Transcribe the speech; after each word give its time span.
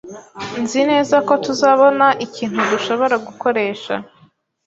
Nzi 0.61 0.81
neza 0.91 1.15
ko 1.27 1.33
tuzabona 1.43 2.07
ikintu 2.25 2.59
dushobora 2.71 3.15
gukoresha. 3.27 3.93